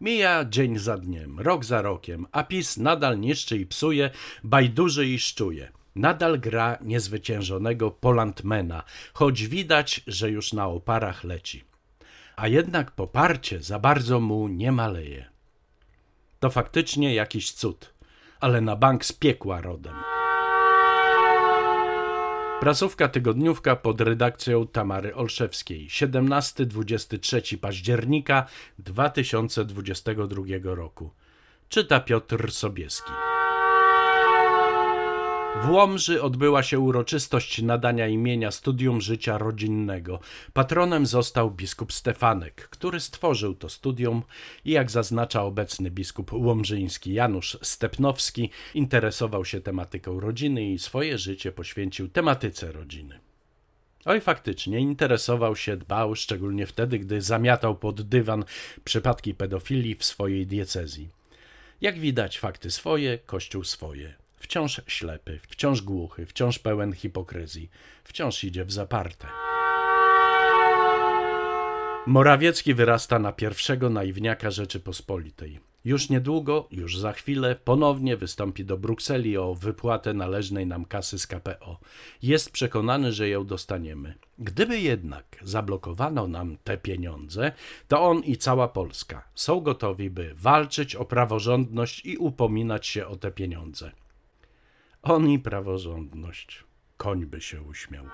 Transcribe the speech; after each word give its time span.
Mija 0.00 0.44
dzień 0.44 0.78
za 0.78 0.96
dniem, 0.96 1.40
rok 1.40 1.64
za 1.64 1.82
rokiem, 1.82 2.26
a 2.32 2.42
PiS 2.42 2.76
nadal 2.76 3.20
niszczy 3.20 3.58
i 3.58 3.66
psuje, 3.66 4.10
bajduży 4.44 5.06
i 5.06 5.18
szczuje. 5.18 5.72
Nadal 5.94 6.38
gra 6.40 6.78
niezwyciężonego 6.80 7.90
Polantmana, 7.90 8.82
choć 9.12 9.46
widać, 9.46 10.00
że 10.06 10.30
już 10.30 10.52
na 10.52 10.66
oparach 10.66 11.24
leci. 11.24 11.64
A 12.36 12.48
jednak 12.48 12.90
poparcie 12.90 13.62
za 13.62 13.78
bardzo 13.78 14.20
mu 14.20 14.48
nie 14.48 14.72
maleje. 14.72 15.30
To 16.40 16.50
faktycznie 16.50 17.14
jakiś 17.14 17.52
cud, 17.52 17.94
ale 18.40 18.60
na 18.60 18.76
bank 18.76 19.04
z 19.04 19.12
piekła 19.12 19.60
rodem. 19.60 20.17
Prasówka 22.60 23.08
tygodniówka 23.08 23.76
pod 23.76 24.00
redakcją 24.00 24.66
Tamary 24.66 25.14
Olszewskiej 25.14 25.88
17-23 25.88 27.58
października 27.58 28.46
2022 28.78 30.42
roku. 30.62 31.10
Czyta 31.68 32.00
Piotr 32.00 32.52
Sobieski. 32.52 33.12
W 35.64 35.70
Łomży 35.70 36.22
odbyła 36.22 36.62
się 36.62 36.78
uroczystość 36.78 37.62
nadania 37.62 38.08
imienia 38.08 38.50
Studium 38.50 39.00
Życia 39.00 39.38
Rodzinnego. 39.38 40.20
Patronem 40.52 41.06
został 41.06 41.50
biskup 41.50 41.92
Stefanek, 41.92 42.68
który 42.68 43.00
stworzył 43.00 43.54
to 43.54 43.68
studium 43.68 44.22
i 44.64 44.70
jak 44.70 44.90
zaznacza 44.90 45.42
obecny 45.42 45.90
biskup 45.90 46.32
łomżyński 46.32 47.12
Janusz 47.12 47.58
Stepnowski, 47.62 48.50
interesował 48.74 49.44
się 49.44 49.60
tematyką 49.60 50.20
rodziny 50.20 50.70
i 50.70 50.78
swoje 50.78 51.18
życie 51.18 51.52
poświęcił 51.52 52.08
tematyce 52.08 52.72
rodziny. 52.72 53.20
Oj, 54.04 54.20
faktycznie 54.20 54.80
interesował 54.80 55.56
się, 55.56 55.76
dbał, 55.76 56.14
szczególnie 56.14 56.66
wtedy, 56.66 56.98
gdy 56.98 57.22
zamiatał 57.22 57.76
pod 57.76 58.02
dywan 58.02 58.44
przypadki 58.84 59.34
pedofilii 59.34 59.94
w 59.94 60.04
swojej 60.04 60.46
diecezji. 60.46 61.08
Jak 61.80 61.98
widać, 61.98 62.38
fakty 62.38 62.70
swoje, 62.70 63.18
kościół 63.18 63.64
swoje. 63.64 64.17
Wciąż 64.38 64.80
ślepy, 64.86 65.40
wciąż 65.48 65.82
głuchy, 65.82 66.26
wciąż 66.26 66.58
pełen 66.58 66.92
hipokryzji, 66.92 67.70
wciąż 68.04 68.44
idzie 68.44 68.64
w 68.64 68.72
zaparte. 68.72 69.26
Morawiecki 72.06 72.74
wyrasta 72.74 73.18
na 73.18 73.32
pierwszego 73.32 73.90
naiwniaka 73.90 74.50
Rzeczypospolitej. 74.50 75.60
Już 75.84 76.10
niedługo, 76.10 76.68
już 76.70 76.98
za 76.98 77.12
chwilę, 77.12 77.56
ponownie 77.64 78.16
wystąpi 78.16 78.64
do 78.64 78.78
Brukseli 78.78 79.36
o 79.36 79.54
wypłatę 79.54 80.14
należnej 80.14 80.66
nam 80.66 80.84
kasy 80.84 81.18
z 81.18 81.26
KPO. 81.26 81.80
Jest 82.22 82.50
przekonany, 82.50 83.12
że 83.12 83.28
ją 83.28 83.46
dostaniemy. 83.46 84.14
Gdyby 84.38 84.80
jednak 84.80 85.36
zablokowano 85.42 86.28
nam 86.28 86.56
te 86.64 86.78
pieniądze, 86.78 87.52
to 87.88 88.02
on 88.02 88.20
i 88.20 88.36
cała 88.36 88.68
Polska 88.68 89.28
są 89.34 89.60
gotowi, 89.60 90.10
by 90.10 90.34
walczyć 90.34 90.96
o 90.96 91.04
praworządność 91.04 92.06
i 92.06 92.16
upominać 92.16 92.86
się 92.86 93.06
o 93.06 93.16
te 93.16 93.30
pieniądze. 93.30 93.90
On 95.02 95.28
i 95.28 95.38
praworządność. 95.38 96.64
Koń 96.96 97.26
by 97.26 97.40
się 97.40 97.62
uśmiał. 97.62 98.04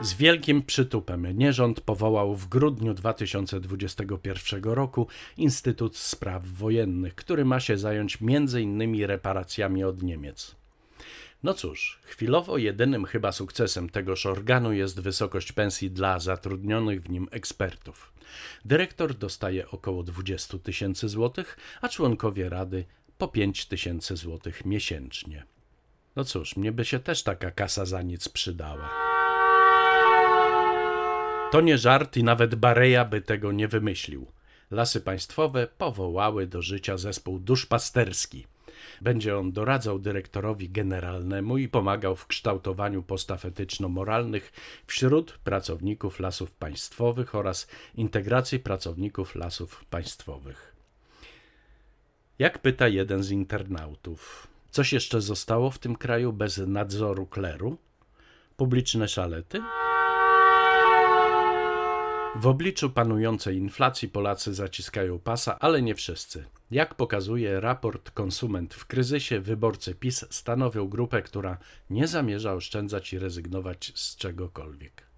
Z 0.00 0.14
wielkim 0.14 0.62
przytupem 0.62 1.38
nierząd 1.38 1.80
powołał 1.80 2.34
w 2.34 2.48
grudniu 2.48 2.94
2021 2.94 4.64
roku 4.64 5.06
Instytut 5.36 5.96
Spraw 5.96 6.46
Wojennych, 6.46 7.14
który 7.14 7.44
ma 7.44 7.60
się 7.60 7.78
zająć 7.78 8.18
m.in. 8.22 9.04
reparacjami 9.04 9.84
od 9.84 10.02
Niemiec. 10.02 10.56
No 11.42 11.54
cóż, 11.54 12.00
chwilowo 12.04 12.58
jedynym 12.58 13.04
chyba 13.04 13.32
sukcesem 13.32 13.88
tegoż 13.88 14.26
organu 14.26 14.72
jest 14.72 15.00
wysokość 15.00 15.52
pensji 15.52 15.90
dla 15.90 16.18
zatrudnionych 16.18 17.02
w 17.02 17.10
nim 17.10 17.28
ekspertów. 17.30 18.12
Dyrektor 18.64 19.14
dostaje 19.14 19.70
około 19.70 20.02
20 20.02 20.58
tysięcy 20.58 21.08
złotych, 21.08 21.56
a 21.80 21.88
członkowie 21.88 22.48
rady 22.48 22.84
po 23.22 23.28
5 23.28 23.66
tysięcy 23.66 24.16
złotych 24.16 24.64
miesięcznie. 24.64 25.44
No 26.16 26.24
cóż, 26.24 26.56
mnie 26.56 26.72
by 26.72 26.84
się 26.84 26.98
też 26.98 27.22
taka 27.22 27.50
kasa 27.50 27.84
za 27.84 28.02
nic 28.02 28.28
przydała. 28.28 28.90
To 31.52 31.60
nie 31.60 31.78
żart 31.78 32.16
i 32.16 32.24
nawet 32.24 32.54
Bareja 32.54 33.04
by 33.04 33.20
tego 33.20 33.52
nie 33.52 33.68
wymyślił. 33.68 34.26
Lasy 34.70 35.00
Państwowe 35.00 35.68
powołały 35.78 36.46
do 36.46 36.62
życia 36.62 36.96
zespół 36.96 37.38
duszpasterski. 37.38 38.46
Będzie 39.00 39.38
on 39.38 39.52
doradzał 39.52 39.98
dyrektorowi 39.98 40.70
generalnemu 40.70 41.58
i 41.58 41.68
pomagał 41.68 42.16
w 42.16 42.26
kształtowaniu 42.26 43.02
postaw 43.02 43.44
etyczno-moralnych 43.44 44.52
wśród 44.86 45.38
pracowników 45.44 46.20
lasów 46.20 46.52
państwowych 46.52 47.34
oraz 47.34 47.68
integracji 47.94 48.58
pracowników 48.58 49.34
lasów 49.34 49.84
państwowych. 49.84 50.71
Jak 52.38 52.58
pyta 52.58 52.88
jeden 52.88 53.22
z 53.22 53.30
internautów, 53.30 54.46
coś 54.70 54.92
jeszcze 54.92 55.20
zostało 55.20 55.70
w 55.70 55.78
tym 55.78 55.96
kraju 55.96 56.32
bez 56.32 56.58
nadzoru 56.58 57.26
kleru? 57.26 57.78
Publiczne 58.56 59.08
szalety? 59.08 59.60
W 62.36 62.46
obliczu 62.46 62.90
panującej 62.90 63.56
inflacji 63.56 64.08
Polacy 64.08 64.54
zaciskają 64.54 65.18
pasa, 65.18 65.58
ale 65.58 65.82
nie 65.82 65.94
wszyscy. 65.94 66.44
Jak 66.70 66.94
pokazuje 66.94 67.60
raport 67.60 68.10
Konsument 68.10 68.74
w 68.74 68.86
kryzysie, 68.86 69.40
wyborcy 69.40 69.94
PiS 69.94 70.24
stanowią 70.30 70.88
grupę, 70.88 71.22
która 71.22 71.58
nie 71.90 72.06
zamierza 72.06 72.52
oszczędzać 72.54 73.12
i 73.12 73.18
rezygnować 73.18 73.92
z 73.94 74.16
czegokolwiek. 74.16 75.11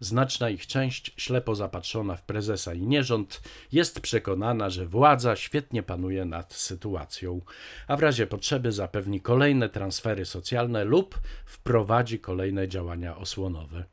Znaczna 0.00 0.50
ich 0.50 0.66
część, 0.66 1.14
ślepo 1.16 1.54
zapatrzona 1.54 2.16
w 2.16 2.22
prezesa 2.22 2.74
i 2.74 2.86
nierząd, 2.86 3.42
jest 3.72 4.00
przekonana, 4.00 4.70
że 4.70 4.86
władza 4.86 5.36
świetnie 5.36 5.82
panuje 5.82 6.24
nad 6.24 6.54
sytuacją, 6.54 7.40
a 7.88 7.96
w 7.96 8.00
razie 8.00 8.26
potrzeby 8.26 8.72
zapewni 8.72 9.20
kolejne 9.20 9.68
transfery 9.68 10.24
socjalne 10.24 10.84
lub 10.84 11.20
wprowadzi 11.46 12.18
kolejne 12.18 12.68
działania 12.68 13.16
osłonowe. 13.16 13.84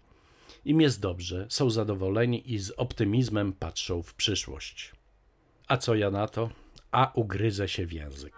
Im 0.66 0.82
jest 0.82 1.02
dobrze, 1.02 1.46
są 1.50 1.70
zadowoleni 1.70 2.54
i 2.54 2.60
z 2.60 2.72
optymizmem 2.72 3.54
patrzą 3.54 4.02
w 4.02 4.14
przyszłość. 4.14 4.92
A 5.68 5.78
co 5.78 5.96
ja 5.96 6.12
na 6.12 6.28
to? 6.28 6.50
A 6.92 7.12
ugryzę 7.14 7.68
się 7.68 7.86
w 7.86 7.94
język. 7.94 8.34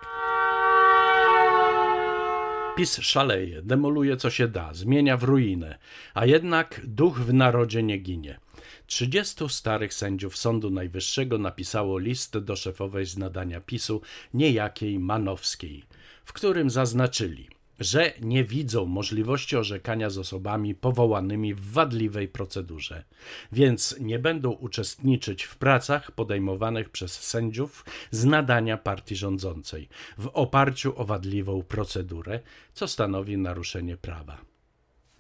PiS 2.77 2.99
szaleje, 3.01 3.61
demoluje 3.61 4.17
co 4.17 4.29
się 4.29 4.47
da, 4.47 4.73
zmienia 4.73 5.17
w 5.17 5.23
ruinę, 5.23 5.77
a 6.13 6.25
jednak 6.25 6.81
duch 6.83 7.19
w 7.19 7.33
narodzie 7.33 7.83
nie 7.83 7.97
ginie. 7.97 8.39
30 8.87 9.49
starych 9.49 9.93
sędziów 9.93 10.37
Sądu 10.37 10.69
Najwyższego 10.69 11.37
napisało 11.37 11.97
list 11.97 12.37
do 12.37 12.55
szefowej 12.55 13.05
z 13.05 13.17
nadania 13.17 13.61
PiSu, 13.61 14.01
niejakiej 14.33 14.99
Manowskiej, 14.99 15.83
w 16.25 16.33
którym 16.33 16.69
zaznaczyli– 16.69 17.47
że 17.79 18.13
nie 18.21 18.43
widzą 18.43 18.85
możliwości 18.85 19.57
orzekania 19.57 20.09
z 20.09 20.17
osobami 20.17 20.75
powołanymi 20.75 21.53
w 21.53 21.71
wadliwej 21.71 22.27
procedurze, 22.27 23.03
więc 23.51 23.95
nie 23.99 24.19
będą 24.19 24.51
uczestniczyć 24.51 25.43
w 25.43 25.55
pracach 25.55 26.11
podejmowanych 26.11 26.89
przez 26.89 27.13
sędziów 27.23 27.85
z 28.11 28.25
nadania 28.25 28.77
partii 28.77 29.15
rządzącej 29.15 29.89
w 30.17 30.27
oparciu 30.27 30.93
o 31.01 31.05
wadliwą 31.05 31.63
procedurę, 31.63 32.39
co 32.73 32.87
stanowi 32.87 33.37
naruszenie 33.37 33.97
prawa. 33.97 34.37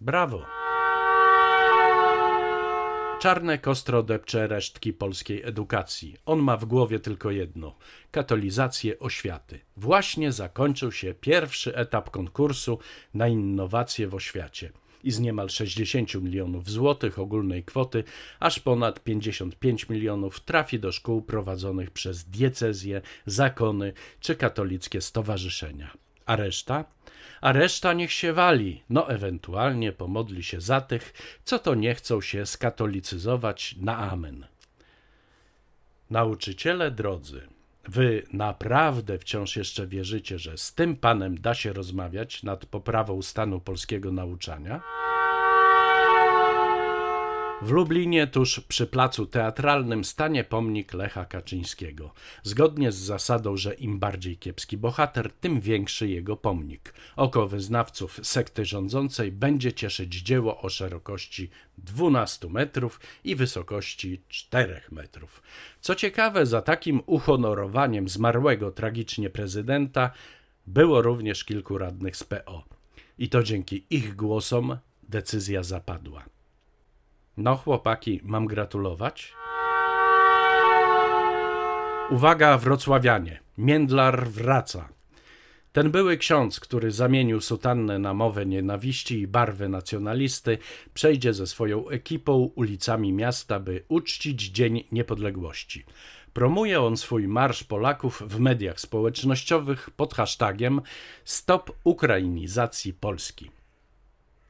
Brawo! 0.01 0.76
Czarne 3.19 3.57
kostro 3.57 4.03
depcze 4.03 4.47
resztki 4.47 4.93
polskiej 4.93 5.41
edukacji. 5.43 6.15
On 6.25 6.39
ma 6.39 6.57
w 6.57 6.65
głowie 6.65 6.99
tylko 6.99 7.31
jedno 7.31 7.75
katolizację 8.11 8.99
oświaty. 8.99 9.59
Właśnie 9.77 10.31
zakończył 10.31 10.91
się 10.91 11.13
pierwszy 11.13 11.75
etap 11.75 12.09
konkursu 12.09 12.79
na 13.13 13.27
innowacje 13.27 14.07
w 14.07 14.15
oświacie 14.15 14.71
i 15.03 15.11
z 15.11 15.19
niemal 15.19 15.49
60 15.49 16.15
milionów 16.15 16.69
złotych 16.69 17.19
ogólnej 17.19 17.63
kwoty 17.63 18.03
aż 18.39 18.59
ponad 18.59 19.03
55 19.03 19.89
milionów 19.89 20.39
trafi 20.39 20.79
do 20.79 20.91
szkół 20.91 21.21
prowadzonych 21.21 21.91
przez 21.91 22.25
diecezje, 22.25 23.01
zakony 23.25 23.93
czy 24.19 24.35
katolickie 24.35 25.01
stowarzyszenia. 25.01 26.06
A 26.27 26.35
reszta? 26.35 26.85
a 27.41 27.51
reszta 27.51 27.93
niech 27.93 28.11
się 28.11 28.33
wali, 28.33 28.83
no 28.89 29.09
ewentualnie 29.09 29.91
pomodli 29.91 30.43
się 30.43 30.61
za 30.61 30.81
tych, 30.81 31.13
co 31.43 31.59
to 31.59 31.75
nie 31.75 31.95
chcą 31.95 32.21
się 32.21 32.45
skatolicyzować 32.45 33.75
na 33.81 33.97
amen. 33.97 34.47
Nauczyciele 36.09 36.91
drodzy, 36.91 37.47
wy 37.87 38.23
naprawdę 38.33 39.19
wciąż 39.19 39.55
jeszcze 39.55 39.87
wierzycie, 39.87 40.39
że 40.39 40.57
z 40.57 40.73
tym 40.73 40.95
panem 40.95 41.41
da 41.41 41.53
się 41.53 41.73
rozmawiać 41.73 42.43
nad 42.43 42.65
poprawą 42.65 43.21
stanu 43.21 43.59
polskiego 43.59 44.11
nauczania? 44.11 44.81
W 47.61 47.71
Lublinie, 47.71 48.27
tuż 48.27 48.59
przy 48.59 48.87
placu 48.87 49.25
teatralnym, 49.25 50.03
stanie 50.03 50.43
pomnik 50.43 50.93
Lecha 50.93 51.25
Kaczyńskiego. 51.25 52.13
Zgodnie 52.43 52.91
z 52.91 52.95
zasadą, 52.95 53.57
że 53.57 53.73
im 53.73 53.99
bardziej 53.99 54.37
kiepski 54.37 54.77
bohater, 54.77 55.31
tym 55.31 55.61
większy 55.61 56.07
jego 56.07 56.37
pomnik. 56.37 56.93
Oko 57.15 57.47
wyznawców 57.47 58.19
sekty 58.23 58.65
rządzącej 58.65 59.31
będzie 59.31 59.73
cieszyć 59.73 60.13
dzieło 60.15 60.61
o 60.61 60.69
szerokości 60.69 61.49
12 61.77 62.49
metrów 62.49 62.99
i 63.23 63.35
wysokości 63.35 64.21
4 64.27 64.81
metrów. 64.91 65.41
Co 65.81 65.95
ciekawe, 65.95 66.45
za 66.45 66.61
takim 66.61 67.01
uhonorowaniem 67.05 68.09
zmarłego 68.09 68.71
tragicznie 68.71 69.29
prezydenta 69.29 70.11
było 70.67 71.01
również 71.01 71.43
kilku 71.43 71.77
radnych 71.77 72.17
z 72.17 72.23
PO. 72.23 72.63
I 73.17 73.29
to 73.29 73.43
dzięki 73.43 73.85
ich 73.89 74.15
głosom 74.15 74.77
decyzja 75.03 75.63
zapadła. 75.63 76.36
No, 77.37 77.55
chłopaki, 77.55 78.21
mam 78.23 78.45
gratulować? 78.45 79.33
Uwaga, 82.09 82.57
wrocławianie. 82.57 83.39
Międlar 83.57 84.27
wraca. 84.27 84.89
Ten 85.71 85.91
były 85.91 86.17
ksiądz, 86.17 86.59
który 86.59 86.91
zamienił 86.91 87.41
sutannę 87.41 87.99
na 87.99 88.13
mowę 88.13 88.45
nienawiści 88.45 89.19
i 89.19 89.27
barwy 89.27 89.69
nacjonalisty, 89.69 90.57
przejdzie 90.93 91.33
ze 91.33 91.47
swoją 91.47 91.89
ekipą 91.89 92.51
ulicami 92.55 93.13
miasta, 93.13 93.59
by 93.59 93.83
uczcić 93.87 94.41
Dzień 94.41 94.83
Niepodległości. 94.91 95.85
Promuje 96.33 96.81
on 96.81 96.97
swój 96.97 97.27
Marsz 97.27 97.63
Polaków 97.63 98.23
w 98.25 98.39
mediach 98.39 98.79
społecznościowych 98.79 99.89
pod 99.89 100.13
hashtagiem 100.13 100.81
Stop 101.25 101.71
Ukrainizacji 101.83 102.93
Polski. 102.93 103.51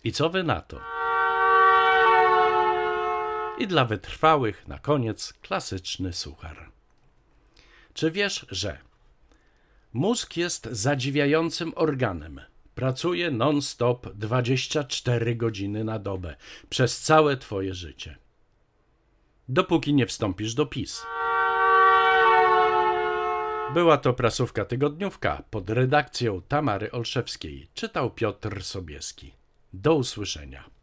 I 0.04 0.12
co 0.12 0.30
wy 0.30 0.44
na 0.44 0.62
to? 0.62 1.07
I 3.60 3.68
dla 3.68 3.86
wytrwałych 3.86 4.68
na 4.68 4.80
koniec 4.80 5.34
klasyczny 5.34 6.14
suchar. 6.14 6.72
Czy 7.94 8.12
wiesz, 8.12 8.46
że 8.50 8.78
mózg 9.94 10.38
jest 10.38 10.68
zadziwiającym 10.72 11.74
organem? 11.76 12.42
Pracuje 12.76 13.32
non-stop 13.32 14.08
24 14.14 15.36
godziny 15.36 15.84
na 15.84 16.00
dobę 16.00 16.36
przez 16.70 17.02
całe 17.02 17.38
twoje 17.38 17.74
życie. 17.74 18.18
Dopóki 19.50 19.94
nie 19.94 20.06
wstąpisz 20.06 20.54
do 20.54 20.66
PiS. 20.66 21.02
Była 23.74 23.98
to 23.98 24.14
prasówka 24.14 24.66
tygodniówka 24.66 25.44
pod 25.50 25.70
redakcją 25.70 26.42
Tamary 26.42 26.92
Olszewskiej. 26.92 27.68
Czytał 27.74 28.12
Piotr 28.12 28.64
Sobieski. 28.64 29.34
Do 29.74 29.96
usłyszenia. 29.96 30.77